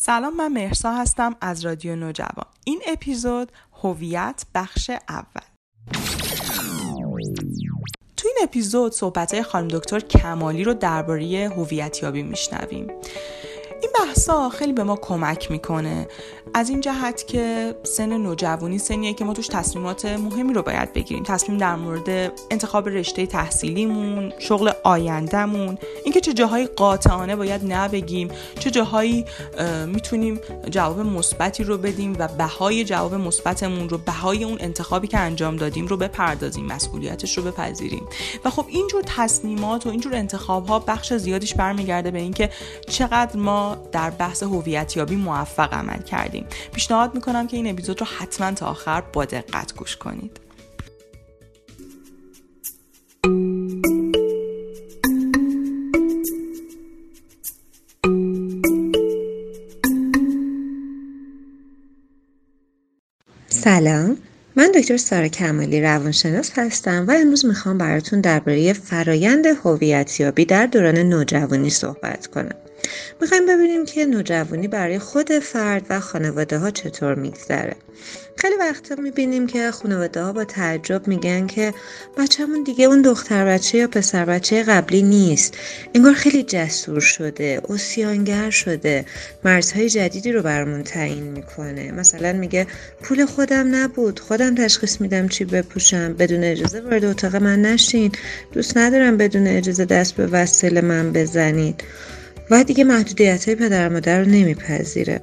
[0.00, 2.46] سلام من مرسا هستم از رادیو نوجوان.
[2.64, 3.52] این اپیزود
[3.82, 5.42] هویت بخش اول.
[8.16, 12.86] تو این اپیزود صحبت های خانم دکتر کمالی رو درباره هویت یابی میشنویم.
[14.06, 16.08] بحثا خیلی به ما کمک می‌کنه.
[16.54, 21.24] از این جهت که سن نوجوانی سنیه که ما توش تصمیمات مهمی رو باید بگیریم.
[21.24, 28.70] تصمیم در مورد انتخاب رشته تحصیلیمون شغل آیندهمون اینکه چه جاهایی قاطعانه باید نبگیم چه
[28.70, 29.24] جاهایی
[29.86, 35.56] می‌تونیم جواب مثبتی رو بدیم و بهای جواب مثبتمون رو بهای اون انتخابی که انجام
[35.56, 38.06] دادیم رو بپردازیم مسئولیتش رو بپذیریم.
[38.44, 42.50] و خب اینجور تصمیمات و اینجور انتخاب ها بخش زیادیش برمیگرده به اینکه
[42.88, 46.46] چقدر ما در بحث هویت یابی موفق عمل کردیم.
[46.72, 50.40] پیشنهاد می‌کنم که این اپیزود رو حتما تا آخر با دقت گوش کنید.
[63.48, 64.16] سلام.
[64.56, 70.98] من دکتر سارا کمالی روانشناس هستم و امروز می‌خوام براتون درباره فرایند هویتیابی در دوران
[70.98, 72.54] نوجوانی صحبت کنم.
[73.20, 77.76] می‌خوایم ببینیم که نوجوانی برای خود فرد و خانواده ها چطور میگذره.
[78.36, 81.74] خیلی وقتا می‌بینیم که خانواده ها با تعجب میگن که
[82.18, 85.54] بچهمون دیگه اون دختر بچه یا پسر بچه قبلی نیست.
[85.94, 89.04] انگار خیلی جسور شده اوسیانگر شده.
[89.44, 91.92] مرزهای جدیدی رو برامون تعیین می‌کنه.
[91.92, 92.66] مثلا میگه
[93.02, 94.20] پول خودم نبود.
[94.20, 96.14] خودم تشخیص میدم چی بپوشم.
[96.14, 98.12] بدون اجازه وارد اتاق من نشین.
[98.52, 101.84] دوست ندارم بدون اجازه دست به وسیله من بزنید.
[102.50, 105.20] و دیگه محدودیت های پدر مادر رو نمیپذیره.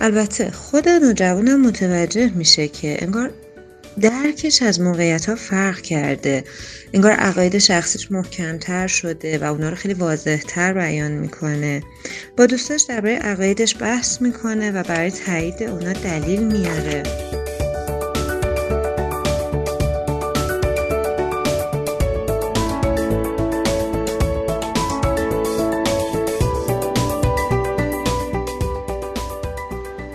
[0.00, 3.30] البته خود نوجوانم متوجه میشه که انگار
[4.00, 6.44] درکش از موقعیت ها فرق کرده.
[6.92, 11.82] انگار عقاید شخصیش محکمتر شده و اونا رو خیلی واضحتر بیان می‌کنه.
[12.36, 17.02] با دوستاش درباره عقایدش بحث می‌کنه و برای تایید اونا دلیل میاره.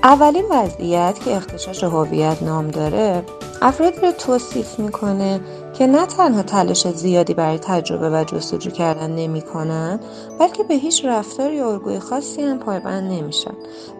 [0.07, 3.23] اولین وضعیت که اختشاش هویت نام داره
[3.61, 5.39] افرادی رو توصیف می‌کنه
[5.73, 9.99] که نه تنها تلاش زیادی برای تجربه و جستجو کردن نمی‌کنن
[10.39, 13.53] بلکه به هیچ رفتار یا الگوی خاصی هم پایبند نمیشن.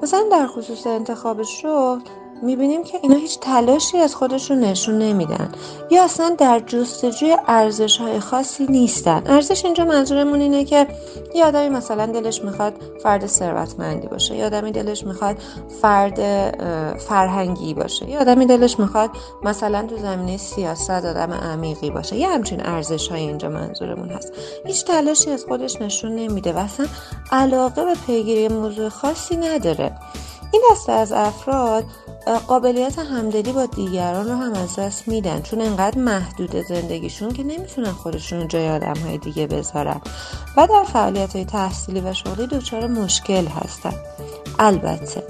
[0.03, 1.99] مثلا در خصوص انتخاب شغل
[2.41, 5.51] می‌بینیم که اینا هیچ تلاشی از خودشون نشون نمیدن.
[5.91, 9.23] یا اصلا در جستجوی ارزش های خاصی نیستن.
[9.25, 10.87] ارزش اینجا منظورمون اینه که
[11.35, 14.35] یه آدمی مثلا دلش می‌خواد فرد ثروتمندی باشه.
[14.35, 15.37] یا آدمی دلش می‌خواد
[15.81, 16.19] فرد
[16.97, 18.09] فرهنگی باشه.
[18.09, 19.09] یا آدمی دلش می‌خواد
[19.43, 22.15] مثلا تو زمینه سیاست آدم عمیقی باشه.
[22.15, 24.31] یه همچین ارزش های اینجا منظورمون هست.
[24.65, 26.85] هیچ تلاشی از خودش نشون نمیده و اصلا
[27.31, 29.91] علاقه به پیگیری موضوع خاصی نداره.
[30.51, 31.85] این دسته از افراد
[32.47, 37.91] قابلیت همدلی با دیگران رو هم از دست میدن چون انقدر محدود زندگیشون که نمی‌تونن
[37.91, 40.01] خودشون جای آدم های دیگه بذارن.
[40.57, 43.93] و در فعالیت های تحصیلی و شغلی دچار مشکل هستن.
[44.59, 45.23] البته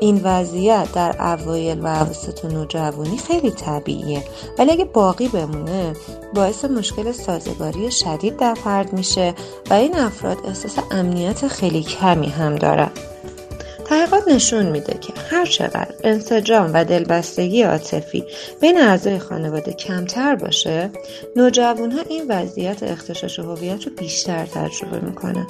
[0.00, 4.24] این وضعیت در اوایل و عواسط نوجوانی خیلی طبیعیه.
[4.58, 5.96] ولی اگه باقی بمونه
[6.34, 9.34] باعث مشکل سازگاری شدید در فرد میشه
[9.70, 12.90] و این افراد احساس امنیت خیلی کمی هم دارن.
[13.88, 18.24] تحقیقات نشون میده که هر چقدر انسجام و دلبستگی عاطفی
[18.60, 20.90] بین اعضای خانواده کمتر باشه
[21.36, 25.46] نوجوان ها این وضعیت اختشاش هویت رو بیشتر تجربه می‌کنن.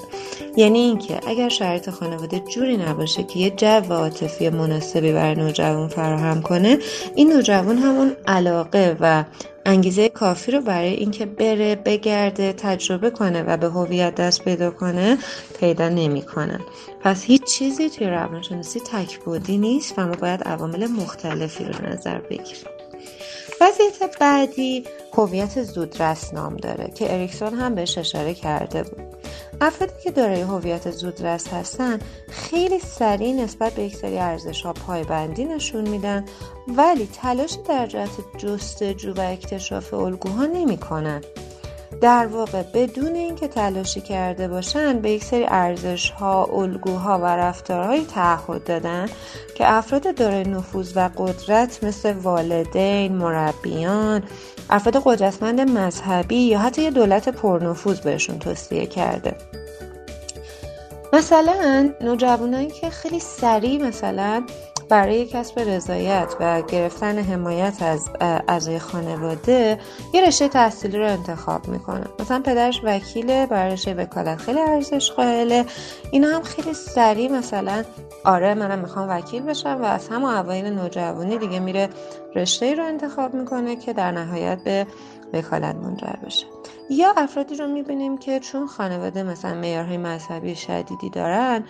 [0.57, 6.43] یعنی اینکه اگر شرایط خانواده جوری نباشه که یه جو عاطفی مناسبی برای نوجوان فراهم
[6.43, 6.79] کنه
[7.15, 9.25] این نوجوان همون علاقه و
[9.67, 15.19] انگیزه کافی رو برای اینکه بره بگرده تجربه کنه و به هویت دست پیدا کنه
[15.61, 16.61] پیدا نمی‌کنن
[17.01, 22.76] پس هیچ چیزی توی روانشناسی تکبودی نیست و ما باید عوامل مختلفی رو نظر بگیریم.
[23.61, 29.17] وضعیت بعدی هویت زودرس نام داره که اریکسون هم بهش اشاره کرده بود.
[29.61, 31.99] افرادی که دارای هویت زودرس هستن
[32.29, 36.25] خیلی سریع نسبت به یک سری ارزش ها پایبندی نشون میدن
[36.69, 41.21] ولی تلاش در جهت جستجو و اکتشاف الگوها نمی‌کنن.
[42.01, 48.05] در واقع بدون اینکه تلاشی کرده باشن به یک سری ارزش ها، الگوها و رفتارهایی
[48.05, 49.07] تعهد دادن
[49.55, 54.23] که افراد دارای نفوذ و قدرت مثل والدین، مربیان،
[54.71, 59.37] افراد قدرتمند مذهبی یا حتی یه دولت پرنفوذ بهشون توصیه کرده.
[61.13, 64.47] مثلا نوجوانایی که خیلی سریع مثلا
[64.89, 69.79] برای کسب رضایت و گرفتن حمایت از اعضای خانواده
[70.13, 75.65] یه رشته تحصیلی رو انتخاب می‌کنه مثلا پدرش وکیله برای رشته وکالت خیلی ارزش قائله
[76.11, 77.85] اینا هم خیلی سریع مثلا
[78.25, 81.89] آره منم می‌خوام وکیل بشم و از همون اوایل نوجوانی دیگه میره
[82.35, 84.87] رشته ای رو انتخاب می‌کنه که در نهایت به
[85.33, 86.47] وکالت منجر بشه.
[86.91, 91.65] یا افرادی رو می‌بینیم که چون خانواده مثلا میارهای مذهبی شدیدی دارن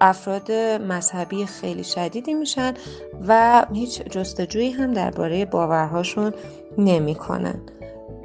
[0.00, 2.74] افراد مذهبی خیلی شدیدی میشن
[3.28, 6.34] و هیچ جستجویی هم درباره باورهاشون
[6.78, 7.60] نمی‌کنن.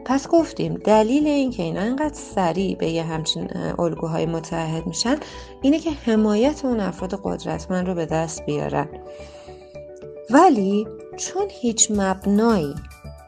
[0.06, 3.50] پس گفتیم دلیل اینکه اینا اینقدر سریع به یه همچین
[3.80, 5.18] الگوهای متحد میشن
[5.62, 8.88] اینه که حمایت اون افراد قدرتمند رو به دست بیارن.
[10.30, 10.88] ولی
[11.18, 12.76] چون هیچ مبنایی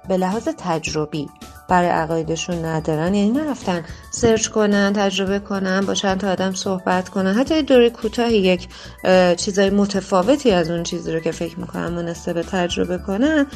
[0.08, 1.30] به لحاظ تجربی
[1.70, 3.14] برای عقایدشون ندارن.
[3.14, 7.34] یعنی نرفتن سرچ کنن تجربه کنن با چند تا آدم صحبت کنن.
[7.34, 8.68] حتی دوره کوتاهی یک
[9.38, 13.48] چیزای متفاوتی از اون چیزی رو که فکر می‌کنن مناسب تجربه کنن.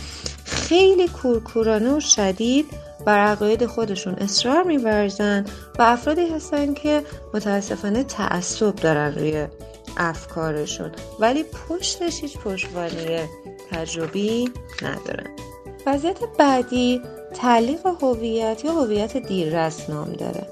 [0.46, 2.66] خیلی کورکورانه و شدید
[3.06, 5.46] بر عقاید خودشون اصرار میورزن
[5.80, 7.04] و افرادی هستن که
[7.34, 9.48] متاسفانه تعصب دارن روی
[9.98, 10.92] افکارشون.
[11.20, 13.30] ولی پشتش هیچ پشتوانه
[13.72, 14.52] تجربی
[14.82, 15.30] ندارن.
[15.86, 17.02] وضعیت بعدی
[17.34, 20.48] تعلیق هویت یا هویت دیررس نام داره.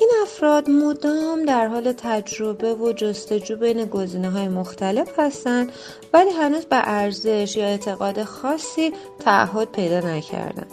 [0.00, 5.72] این افراد مدام در حال تجربه و جستجو بین گزینه های مختلف هستند
[6.12, 10.66] ولی هنوز به ارزش یا اعتقاد خاصی تعهد پیدا نکردن.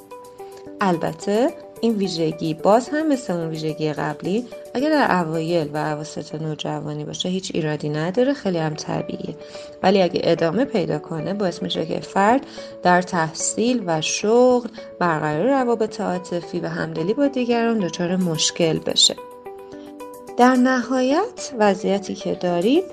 [0.82, 1.54] البته
[1.84, 7.30] این ویژگی باز هم مثل اون ویژگی قبلی اگر در اوایل و اواسط نوجوانی باشه
[7.30, 9.36] هیچ ایرادی نداره خیلی هم طبیعیه.
[9.84, 12.46] ولی اگه ادامه پیدا کنه باعث میشه که فرد
[12.84, 14.70] در تحصیل و شغل
[15.00, 19.16] برقرار روابط عاطفی و همدلی با دیگران دچار مشکل بشه.
[20.38, 22.84] در نهایت وضعیتی که داریم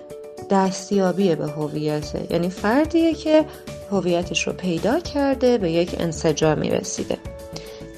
[0.51, 2.27] دستیابی به هویته.
[2.31, 3.45] یعنی فردیه که
[3.91, 7.19] هویتش رو پیدا کرده به یک انسجامی رسیده.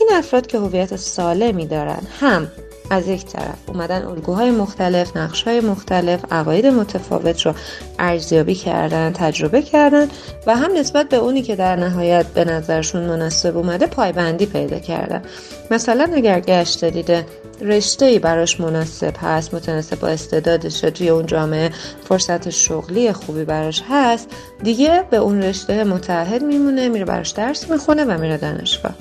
[0.01, 2.49] این افراد که هویت سالمی دارن هم
[2.91, 7.55] از یک طرف اومدن الگوهای مختلف نقشهای مختلف عقاید متفاوت رو
[7.99, 10.09] ارزیابی کردن تجربه کردن
[10.47, 15.23] و هم نسبت به اونی که در نهایت به نظرشون مناسب اومده پایبندی پیدا کردن.
[15.71, 17.27] مثلا اگر گشت دیده
[17.63, 21.71] رشته ای براش مناسب هست متناسب با استعدادشه توی اون جامعه
[22.09, 24.31] فرصت شغلی خوبی براش هست
[24.63, 28.95] دیگه به اون رشته متحد میمونه میره براش درس می‌خونه و میره دانشگاه.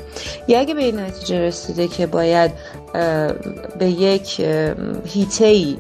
[0.48, 2.52] یا اگه به این نتیجه رسیده که باید
[3.80, 4.40] به یک
[5.06, 5.78] هیته ای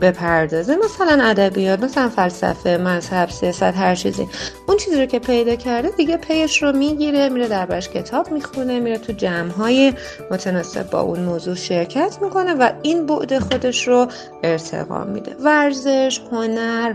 [0.00, 0.76] بپردازه.
[0.76, 4.28] مثلا ادبیات مثلا فلسفه مذهب سیاست هر چیزی.
[4.68, 8.98] اون چیزی رو که پیدا کرده دیگه پیش رو می‌گیره میره دربارش کتاب می‌خونه میره
[8.98, 9.92] تو جمع های
[10.30, 14.06] متناسب با اون موضوع شرکت می‌کنه و این بعد خودش رو
[14.42, 15.36] ارتقا میده.
[15.44, 16.94] ورزش هنر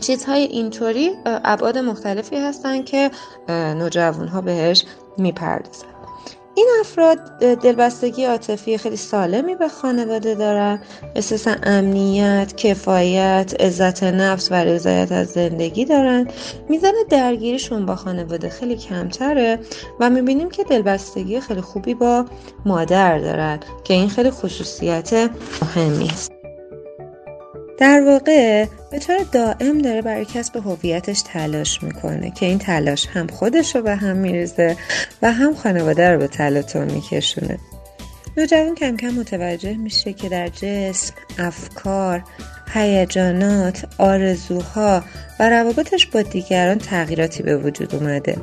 [0.00, 3.10] چیزهای اینطوری ابعاد مختلفی هستن که
[3.48, 4.84] نوجوان ها بهش
[5.18, 5.93] می‌پردازن.
[6.56, 10.80] این افراد دلبستگی عاطفی خیلی سالمی به خانواده دارن.
[11.14, 16.28] احساس امنیت کفایت عزت نفس و رضایت از زندگی دارن.
[16.68, 19.58] میزان درگیریشون با خانواده خیلی کمتره
[20.00, 22.24] و می‌بینیم که دلبستگی خیلی خوبی با
[22.66, 25.30] مادر دارن که این خیلی خصوصیت
[25.62, 26.33] مهمی است.
[27.78, 33.26] در واقع به طور دائم داره برای کسب هویتش تلاش می‌کنه که این تلاش هم
[33.26, 34.76] خودش رو به هم میریزه
[35.22, 37.58] و هم خانواده رو به تلاطم میکشونه.
[38.36, 42.22] نوجوان کم کم متوجه میشه که در جسم، افکار،
[42.72, 45.04] هیجانات، آرزوها
[45.40, 48.36] و روابطش با دیگران تغییراتی به وجود اومده.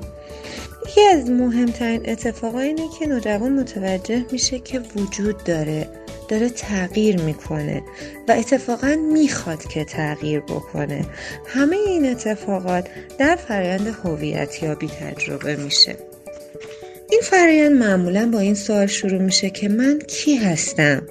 [0.91, 5.89] یکی از مهمترین اتفاقا اینه که نوجوان متوجه میشه که وجود داره
[6.27, 7.83] داره تغییر می‌کنه
[8.27, 11.05] و اتفاقا می‌خواد که تغییر بکنه.
[11.48, 15.95] همه این اتفاقات در فرایند هویتیابی تجربه میشه.
[17.12, 21.07] این فرایند معمولا با این سوال شروع میشه که من کی هستم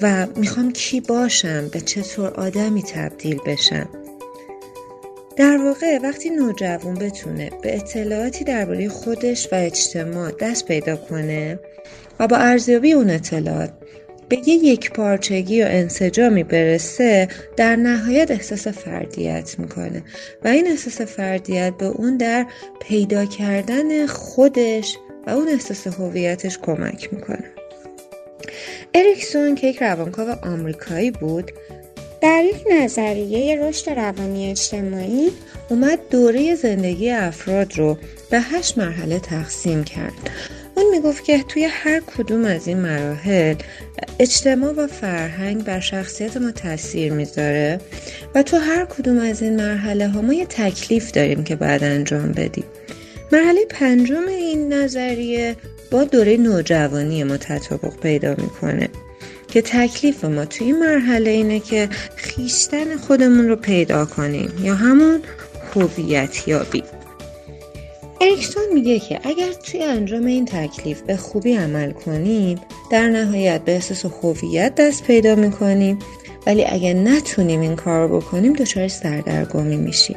[0.00, 3.88] و می‌خوام کی باشم به چطور آدمی تبدیل بشم.
[5.36, 11.58] در واقع وقتی نوجوان بتونه به اطلاعاتی درباره خودش و اجتماع دست پیدا کنه
[12.20, 13.72] و با ارزیابی اون اطلاعات
[14.28, 20.02] به یه یک پارچگی و انسجامی برسه در نهایت احساس فردیت می‌کنه.
[20.44, 22.46] و این احساس فردیت به اون در
[22.80, 27.44] پیدا کردن خودش و اون احساس هویتش کمک می‌کنه.
[28.94, 31.52] اریکسون که یک روانکاو آمریکایی بود
[32.22, 35.30] در یک نظریه رشد روانی اجتماعی
[35.68, 37.98] اومد دوره زندگی افراد رو
[38.30, 40.12] به هشت مرحله تقسیم کرد.
[40.74, 43.54] اون می‌گفت که توی هر کدوم از این مراحل
[44.18, 47.80] اجتماع و فرهنگ بر شخصیت ما تاثیر می‌ذاره
[48.34, 52.32] و تو هر کدوم از این مرحله ها ما یه تکلیف داریم که باید انجام
[52.32, 52.64] بدیم.
[53.32, 55.56] مرحله پنجم این نظریه
[55.90, 58.88] با دوره نوجوانی ما تطابق پیدا می‌کنه.
[59.52, 65.20] که تکلیف ما توی این مرحله اینه که خیشتن خودمون رو پیدا کنیم یا همون
[65.74, 66.82] هویت یابی.
[68.20, 73.72] اریکسون میگه که اگر توی انجام این تکلیف به خوبی عمل کنیم در نهایت به
[73.72, 75.98] احساس هویت دست پیدا می‌کنیم
[76.46, 80.16] ولی اگر نتونیم این کار بکنیم دچار سردرگمی میشیم.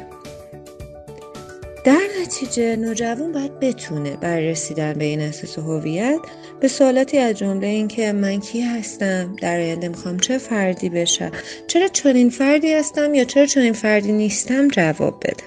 [1.86, 6.18] در نتیجه نوجوان باید بتونه برای رسیدن به این احساس هویت
[6.60, 11.32] به سوالاتی از جمله اینکه من کی هستم در آینده می‌خوام چه فردی بشم
[11.66, 15.44] چرا چنین فردی هستم یا چرا چنین فردی نیستم جواب بده.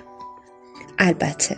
[1.00, 1.58] البته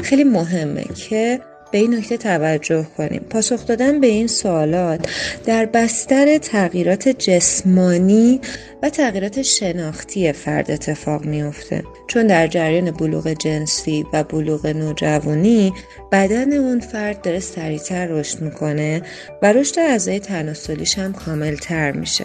[0.00, 1.40] خیلی مهمه که
[1.70, 3.20] به این نکته توجه کنیم.
[3.30, 5.08] پاسخ دادن به این سوالات
[5.46, 8.40] در بستر تغییرات جسمانی
[8.82, 11.82] و تغییرات شناختی فرد اتفاق میافته.
[12.06, 15.72] چون در جریان بلوغ جنسی و بلوغ نوجوانی
[16.12, 19.02] بدن اون فرد داره سریعتر رشد می‌کنه
[19.42, 22.24] و رشد اعضای تناسلیش هم کاملتر میشه.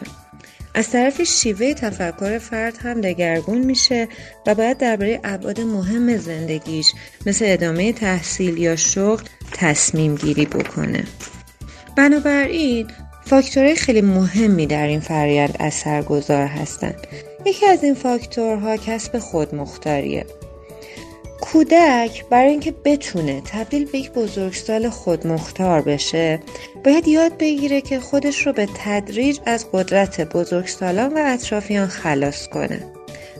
[0.75, 4.07] از طرف شیوه تفکر فرد هم دگرگون میشه
[4.47, 6.93] و باید درباره ابعاد مهم زندگیش
[7.25, 11.03] مثل ادامه تحصیل یا شغل تصمیم گیری بکنه.
[11.97, 12.87] بنابراین
[13.25, 17.07] فاکتورهای خیلی مهمی در این فرایند اثرگذار هستند.
[17.45, 20.25] یکی از این فاکتورها کسب خودمختاریه.
[21.53, 26.39] کودک برای اینکه بتونه تبدیل به یک بزرگسال خودمختار بشه
[26.85, 32.83] باید یاد بگیره که خودش رو به تدریج از قدرت بزرگسالان و اطرافیان خلاص کنه.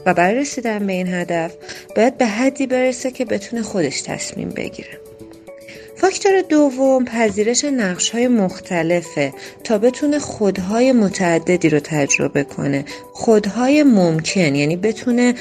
[0.06, 1.54] و برای رسیدن به این هدف
[1.96, 5.03] باید به حدی برسه که بتونه خودش تصمیم بگیره.
[5.96, 9.32] فاکتور دوم پذیرش نقش های مختلفه
[9.64, 12.84] تا بتونه خودهای متعددی رو تجربه کنه.
[13.12, 15.34] خودهای ممکن یعنی بتونه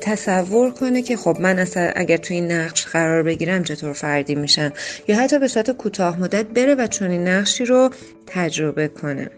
[0.00, 4.72] تصور کنه که خب من اصلا اگر توی این نقش قرار بگیرم چطور فردی میشم؟
[5.08, 7.90] یا حتی به صورت کوتاه مدت بره و چون این نقشی رو
[8.26, 9.30] تجربه کنه.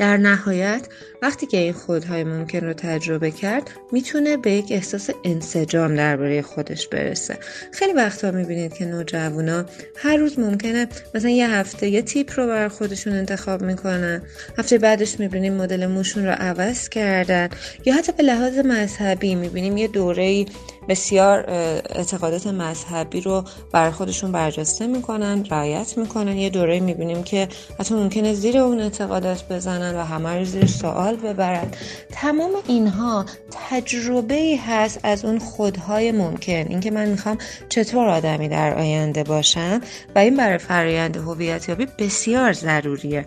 [0.00, 0.86] در نهایت
[1.22, 6.88] وقتی که این خودهای ممکن رو تجربه کرد می‌تونه به یک احساس انسجام درباره خودش
[6.88, 7.38] برسه.
[7.72, 9.64] خیلی وقتا می‌بینید که نوجوانا
[9.96, 14.22] هر روز ممکنه مثلا یه هفته یه تیپ رو بر خودشون انتخاب می‌کنن.
[14.58, 17.48] هفته بعدش می‌بینیم مدل موشون رو عوض کردن.
[17.84, 20.46] یا حتی به لحاظ مذهبی می‌بینیم یه دوره
[20.90, 21.44] بسیار
[21.88, 26.36] اعتقادات مذهبی رو بر خودشون برجسته می‌کنن رعایت می‌کنن.
[26.36, 31.16] یه دوره می‌بینیم که حتی ممکنه زیر اون اعتقادات بزنن و همه رو زیر سوال
[31.16, 31.70] ببرن.
[32.12, 33.26] تمام اینها
[33.70, 36.52] تجربه ای هست از اون خودهای ممکن.
[36.52, 39.80] اینکه من می‌خوام چطور آدمی در آینده باشم
[40.14, 43.26] و این برای فرایند هویتیابی بسیار ضروریه.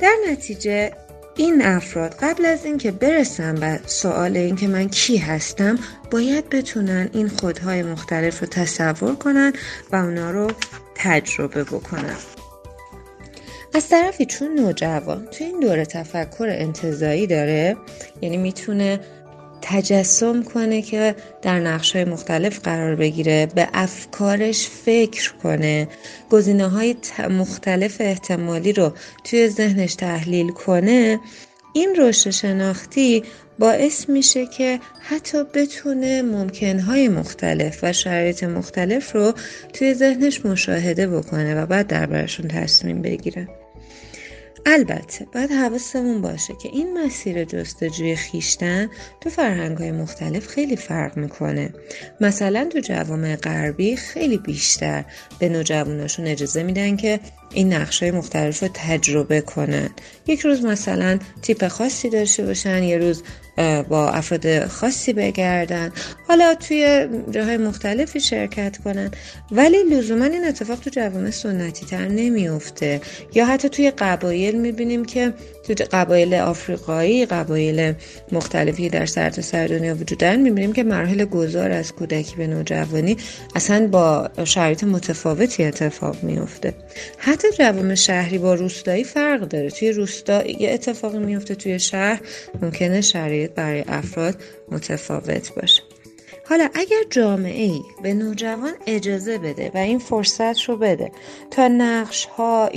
[0.00, 0.92] در نتیجه
[1.36, 5.78] این افراد قبل از اینکه برسن به سوال اینکه من کی هستم
[6.10, 9.52] باید بتونن این خودهای مختلف رو تصور کنن
[9.92, 10.50] و اونا رو
[10.94, 12.16] تجربه بکنن.
[13.74, 17.76] از طرفی چون نوجوان توی این دوره تفکر انتظایی داره
[18.20, 19.00] یعنی می‌تونه
[19.70, 25.88] تجسم کنه که در نقش های مختلف قرار بگیره به افکارش فکر کنه.
[26.30, 26.96] گزینه های
[27.30, 28.92] مختلف احتمالی رو
[29.24, 31.20] توی ذهنش تحلیل کنه
[31.72, 33.22] این رشد شناختی
[33.58, 39.32] باعث میشه که حتی بتونه ممکنهای مختلف و شرایط مختلف رو
[39.72, 43.59] توی ذهنش مشاهده بکنه و بعد دربارشون تصمیم بگیره.
[44.66, 48.88] البته باید حواسمون باشه که این مسیر جستجوی خیشتن
[49.20, 51.74] تو فرهنگ های مختلف خیلی فرق می‌کنه.
[52.20, 55.04] مثلا تو جوامع غربی خیلی بیشتر
[55.38, 57.20] به نوجواناشون اجازه میدن که
[57.52, 59.90] این نقش های مختلف رو تجربه کنن.
[60.26, 63.22] یک روز مثلا تیپ خاصی داشته باشن یه روز
[63.88, 65.92] با افراد خاصی بگردن.
[66.28, 69.10] حالا توی جاهای مختلفی شرکت کنن.
[69.50, 73.00] ولی لزوما این اتفاق تو جوامع سنتی تر نمیفته
[73.34, 75.34] یا حتی توی قبایل می‌بینیم که
[75.74, 77.92] تو قبایل آفریقایی قبایل
[78.32, 83.16] مختلفی در سرتاسر سر دنیا وجود دارن می‌بینیم که مراحل گذار از کودکی به نوجوانی
[83.54, 86.74] اصلا با شرایط متفاوتی اتفاق میفته
[87.18, 89.70] حتی جوام شهری با روستایی فرق داره.
[89.70, 92.20] توی روستا یه اتفاقی میفته توی شهر
[92.62, 94.36] ممکنه شرایط برای افراد
[94.70, 95.82] متفاوت باشه.
[96.50, 101.12] حالا اگر جامعه ای به نوجوان اجازه بده و این فرصت رو بده
[101.50, 102.70] تا نقش ها،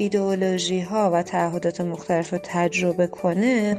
[0.89, 3.77] ها و تعهدات مختلف رو تجربه کنه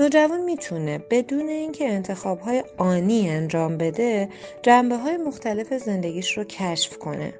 [0.00, 4.28] نوجوان می‌تونه بدون اینکه انتخاب های آنی انجام بده
[4.62, 7.34] جنبه های مختلف زندگیش رو کشف کنه.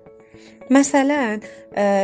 [0.70, 1.40] مثلا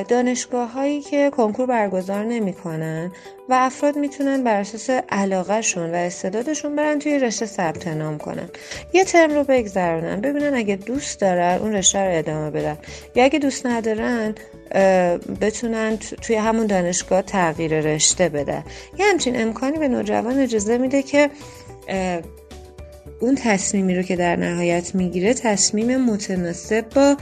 [0.09, 3.13] دانشگاه هایی که کنکور برگزار نمی‌کنن
[3.49, 8.49] و افراد می‌تونن بر اساس علاقهشون و استعدادشون برن توی رشته ثبت نام کنن.
[8.93, 12.79] یه ترم رو بگذرونن ببینن اگه دوست دارن اون رشته رو ادامه بدن.
[13.15, 14.35] یا اگه دوست ندارن
[15.41, 18.65] بتونن توی همون دانشگاه تغییر رشته بدن.
[18.99, 21.31] یه همچین امکانی به نوجوان اجازه میده که
[23.21, 27.17] اون تصمیمی رو که در نهایت می‌گیره تصمیم متناسب با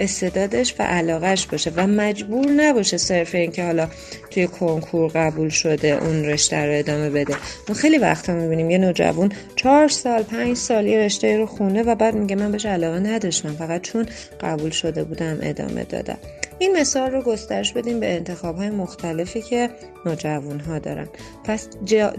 [0.00, 3.88] استعدادش و علاقش باشه و مجبور نباشه صرف اینکه حالا
[4.30, 7.34] توی کنکور قبول شده اون رشته رو ادامه بده.
[7.68, 11.94] ما خیلی وقتا می‌بینیم یه نوجوان چهار سال پنج سال یه رشته رو خونه و
[11.94, 14.06] بعد میگه من بهش علاقه نداشتم فقط چون
[14.40, 16.18] قبول شده بودم ادامه دادم.
[16.58, 19.70] این مثال رو گسترش بدیم به انتخاب های مختلفی که
[20.06, 21.08] نوجوان ها دارن.
[21.44, 21.68] پس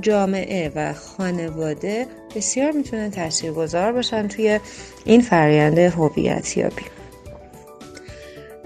[0.01, 2.05] جامعه و خانواده
[2.35, 4.59] بسیار می‌تونن تاثیرگذار باشن توی
[5.05, 6.96] این فرآیند هویتیابی.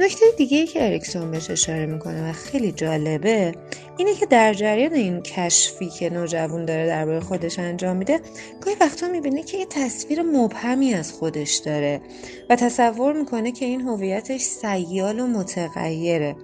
[0.02, 3.52] نکته دیگه ای که اریکسون بهش اشاره می‌کنه و خیلی جالبه
[3.98, 8.20] اینه که در جریان این کشفی که نوجوان داره درباره خودش انجام میده
[8.62, 12.02] گاهی وقتا می‌بینه که یه تصویر مبهمی از خودش داره
[12.50, 16.36] و تصور می‌کنه که این هویتش سیال و متغیره.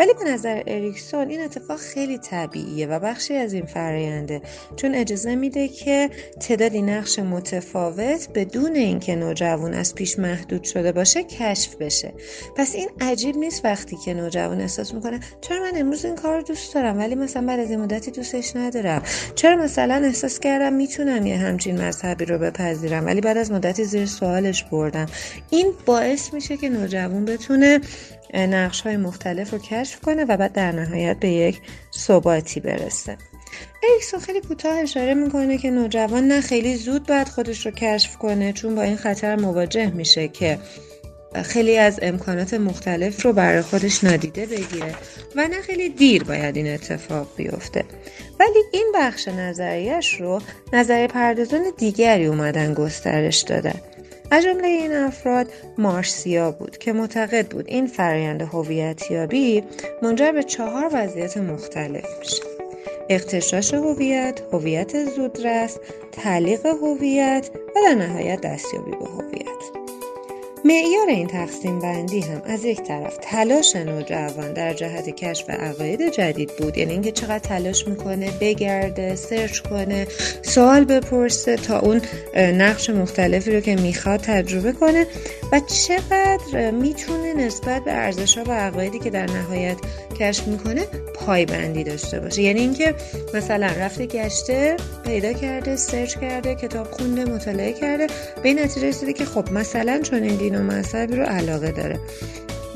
[0.00, 4.42] ولی به نظر اریکسون این اتفاق خیلی طبیعیه و بخشی از این فراینده
[4.76, 11.22] چون اجازه میده که تعدادی نقش متفاوت بدون اینکه نوجوان از پیش محدود شده باشه
[11.24, 12.12] کشف بشه.
[12.56, 16.42] پس این عجیب نیست وقتی که نوجوان احساس می‌کنه چرا من امروز این کار رو
[16.42, 19.02] دوست دارم ولی مثلا بعد از این مدتی دوستش ندارم.
[19.34, 24.06] چرا مثلا احساس کردم می‌تونم یه همچین مذهبی رو بپذیرم ولی بعد از مدتی زیر
[24.06, 25.06] سوالش بردم.
[25.50, 27.80] این باعث میشه که نوجوان بتونه
[28.34, 31.60] نقش های مختلف رو کشف کنه و بعد در نهایت به یک
[31.96, 33.16] ثباتی برسه.
[33.82, 38.52] اریکسون خیلی کوتاه اشاره می‌کنه که نوجوان نه خیلی زود باید خودش رو کشف کنه
[38.52, 40.58] چون با این خطر مواجه میشه که
[41.42, 44.94] خیلی از امکانات مختلف رو برای خودش نادیده بگیره
[45.36, 47.84] و نه خیلی دیر باید این اتفاق بیفته.
[48.40, 50.40] ولی این بخش نظریش رو
[50.72, 53.80] نظریه پردازان دیگری اومدن گسترش دادن.
[54.30, 59.64] از جمله این افراد مارسیا بود که معتقد بود این فرایند هویتیابی
[60.02, 62.42] منجر به چهار وضعیت مختلف میشه
[63.08, 65.78] اختشاش هویت، هویت زودرس،
[66.12, 69.79] تعلیق هویت و در نهایت دستیابی به هویت.
[70.64, 76.50] معیار این تقسیم بندی هم از یک طرف تلاش نوجوان در جهت کشف عقاید جدید
[76.58, 76.78] بود.
[76.78, 80.06] یعنی اینکه چقدر تلاش می‌کنه بگرده سرچ کنه
[80.42, 82.00] سوال بپرسه تا اون
[82.36, 85.06] نقش مختلفی رو که می‌خواد تجربه کنه
[85.52, 89.76] و چقدر می‌تونه نسبت به ارزش ها و عقایدی که در نهایت
[90.20, 90.82] کشف می‌کنه
[91.14, 92.42] پایبندی داشته باشه.
[92.42, 92.94] یعنی اینکه
[93.34, 98.06] مثلا رفته گشته پیدا کرده سرچ کرده کتاب خونده مطالعه کرده
[98.42, 102.00] به این نتیجه رسیده که خب مثلا چون این دین و مذهبی رو علاقه داره.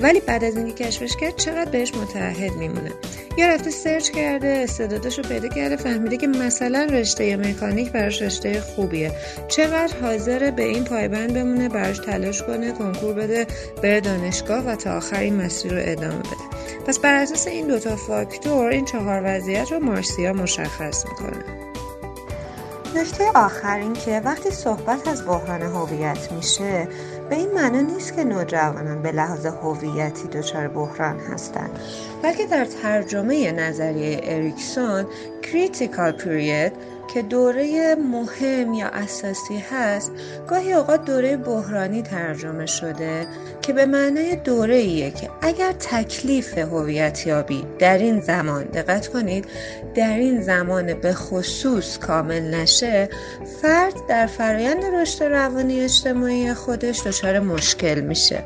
[0.00, 2.90] ولی بعد از اینکه کشفش کرد چقدر بهش متعهد میمونه.
[3.38, 8.60] یا رفته سرچ کرده استعدادش رو پیدا کرده فهمیده که مثلا رشته مکانیک براش رشته
[8.60, 9.12] خوبیه.
[9.48, 13.46] چقدر حاضر به این پایبند بمونه براش تلاش کنه کنکور بده
[13.82, 16.84] بره دانشگاه و تا آخر این مسیر رو ادامه بده.
[16.86, 21.44] پس بر اساس این دوتا فاکتور این چهار وضعیت رو مارسیا مشخص می‌کنه.
[22.96, 26.88] نکته آخر این که وقتی صحبت از بحران هویت میشه
[27.30, 31.78] به این معنی نیست که نوجوانان به لحاظ هویتی دچار بحران هستند.
[32.22, 35.06] بلکه در ترجمه نظریه اریکسون
[35.42, 36.72] critical period
[37.14, 40.12] که دوره مهم یا اساسی هست
[40.48, 43.26] گاهی اوقات دوره بحرانی ترجمه شده
[43.62, 49.44] که به معنای دوره ایه که اگر تکلیف هویتیابی در این زمان دقت کنید
[49.94, 53.08] در این زمان به خصوص کامل نشه
[53.62, 58.42] فرد در فرایند رشد روانی اجتماعی خودش دچار مشکل میشه.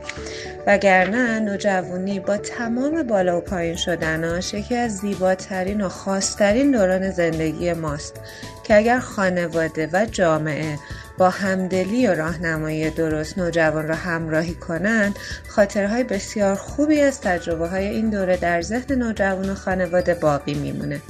[0.66, 7.72] وگرنه نوجوانی با تمام بالا و پایین شدناش یکی از زیباترین و خاصترین دوران زندگی
[7.72, 8.20] ماست.
[8.68, 10.78] که اگر خانواده و جامعه
[11.18, 17.86] با همدلی و راهنمایی درست نوجوان را همراهی کنند خاطرهای بسیار خوبی از تجربه های
[17.86, 21.00] این دوره در ذهن نوجوان و خانواده باقی میمونه.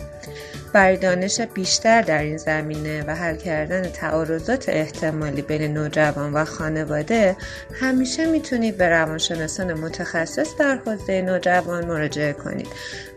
[0.72, 7.36] برای دانش بیشتر در این زمینه و حل کردن تعارضات احتمالی بین نوجوان و خانواده
[7.80, 12.68] همیشه می‌تونید به روانشناسان متخصص در حوزه نوجوان مراجعه کنید.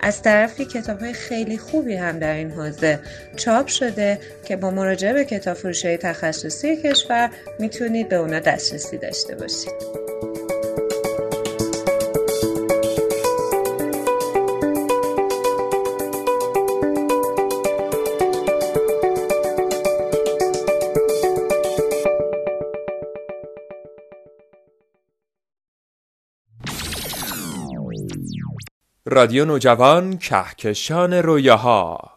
[0.02, 3.00] از طرفی کتاب های خیلی خوبی هم در این حوزه
[3.36, 9.36] چاپ شده که با مراجعه به کتاب فروشی تخصصی کشور می‌تونید به اونا دسترسی داشته
[9.36, 10.11] باشید.
[29.14, 32.12] رادیو نوجوان کهکشان رویاها.